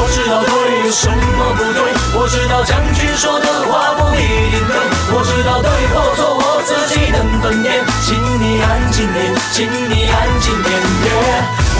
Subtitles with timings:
[0.00, 0.50] 我知道对
[0.86, 4.74] 有什么不对，我知道将军说的话不一定对，
[5.12, 10.72] 我知道对或错我自己能分辨，请你安静点，请你安静点。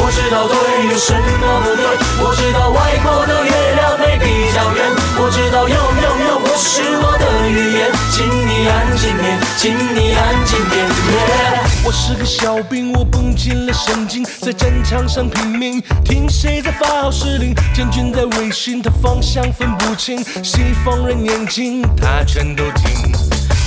[0.02, 0.54] 我知道对
[0.92, 1.84] 有什么不对，
[2.20, 4.84] 我知道外国的月亮没比较圆，
[5.16, 10.89] 我知道有有有不是我的语言，请你安静点，请你安静点。
[11.90, 23.10] 我是个小兵，我绷紧了神经，在战场上拼命，听谁在发号施令，将军在微信，他方向分不清，西方人眼睛他全都听。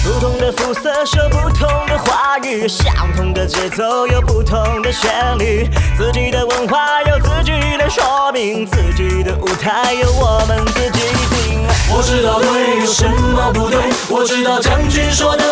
[0.05, 11.01] 不同的肤色说不同的话语，相同的节奏有不同的旋律，自己的文化有自己的说明，自己的舞台由我们自己
[11.35, 11.61] 定。
[11.91, 13.79] 我知道对有什么不对，
[14.09, 15.42] 我知道将军说的，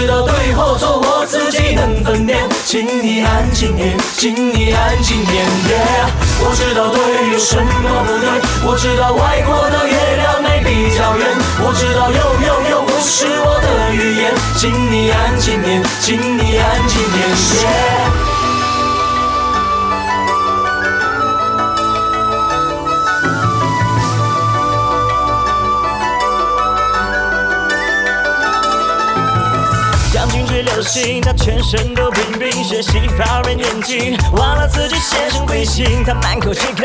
[0.00, 5.44] 知道对或错我自己能分辨，请你安静点，请你安静点。
[6.40, 8.30] 我知道对有什么不对，
[8.64, 11.28] 我知道外国的月亮没比较圆，
[11.60, 17.89] 我知道又又又不是我的语言，请你安静点，请你安静点。
[30.90, 36.84] 行，他全身都冰冰，学西方人演技，忘了自己先生贵姓，他满口粗口，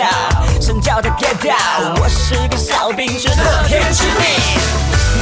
[0.61, 1.99] 想叫他 get out。
[1.99, 4.27] 我是个小兵，是乐天知命，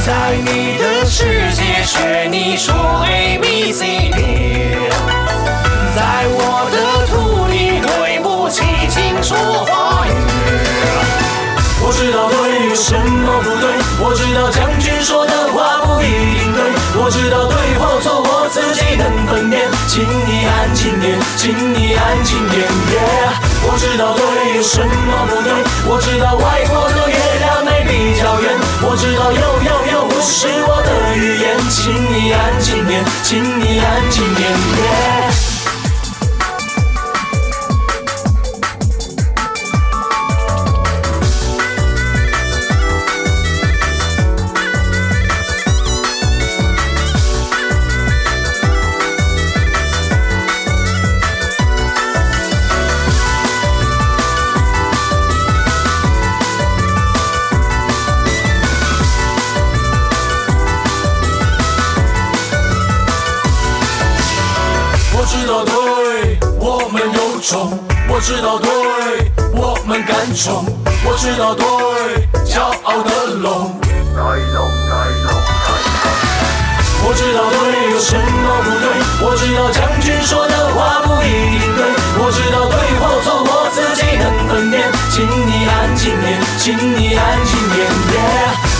[0.04, 2.74] 在你的世界学你说
[3.08, 4.76] A B C D，
[5.96, 10.10] 在我的土地对不起，请说话语。
[11.80, 13.70] 我知道对有什么不对，
[14.04, 16.04] 我知道将军说的话不一
[16.36, 16.60] 定对，
[17.00, 17.93] 我知道对或，
[19.94, 22.66] 请你安静点，请你安静点。
[23.62, 25.52] 我知道对有什么不对，
[25.86, 34.50] 我知道外国的月亮没比较圆，我知道又又又不是我的语言，请你安静点，请你安静点。
[67.44, 67.78] 冲
[68.08, 68.70] 我知道对，
[69.52, 70.64] 我们敢冲。
[71.04, 73.70] 我知道对，骄傲的龙。
[77.04, 78.88] 我知道对有什么不对，
[79.20, 81.84] 我知道将军说的话不一定对。
[82.16, 87.84] 我知道对或错我自己能分辨，请你安静点，请你安静点。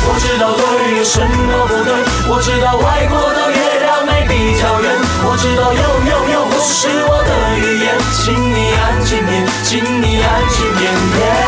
[0.08, 1.92] 我知道对有什么不对，
[2.32, 4.96] 我知道外国的月亮没比较圆。
[5.28, 7.03] 我知道有有有不是，
[9.62, 11.43] 请你安静点，点。